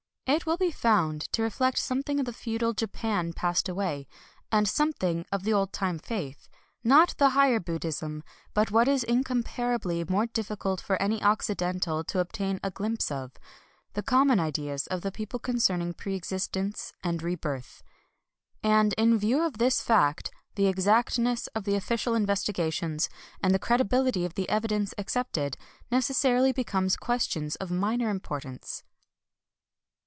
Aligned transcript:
It 0.27 0.45
will 0.45 0.55
be 0.55 0.71
found 0.71 1.29
to 1.33 1.41
reflect 1.41 1.77
something 1.77 2.17
of 2.17 2.25
the 2.25 2.31
feu 2.31 2.57
dal 2.57 2.71
Japan 2.71 3.33
passed 3.33 3.67
away, 3.67 4.07
and 4.49 4.65
something 4.65 5.25
of 5.29 5.43
the 5.43 5.51
old 5.51 5.73
time 5.73 5.99
faith,— 5.99 6.47
not 6.85 7.15
the 7.17 7.31
higher 7.31 7.59
Buddhism, 7.59 8.23
but 8.53 8.71
what 8.71 8.87
is 8.87 9.03
incomparably 9.03 10.05
more 10.07 10.27
difficult 10.27 10.79
for 10.79 10.95
any 11.01 11.21
Occidental 11.21 12.05
to 12.05 12.19
obtain 12.19 12.61
a 12.63 12.71
glimpse 12.71 13.11
of: 13.11 13.33
the 13.91 14.01
com 14.01 14.29
mon 14.29 14.39
ideas 14.39 14.87
of 14.87 15.01
the 15.01 15.11
people 15.11 15.37
concerning 15.37 15.91
preexist 15.93 16.55
ence 16.55 16.93
and 17.03 17.21
rebirth. 17.21 17.83
And 18.63 18.93
in 18.93 19.17
view 19.19 19.43
of 19.43 19.57
this 19.57 19.81
fact, 19.81 20.31
the 20.55 20.67
exactness 20.67 21.47
of 21.47 21.65
the 21.65 21.75
official 21.75 22.15
investigations, 22.15 23.09
and 23.43 23.53
the 23.53 23.59
credibility 23.59 24.23
of 24.23 24.35
the 24.35 24.47
evidence 24.47 24.93
accepted, 24.97 25.57
neces 25.91 26.15
sarily 26.15 26.55
become 26.55 26.87
questions 27.01 27.57
of 27.57 27.69
minor 27.69 28.09
importance. 28.09 28.81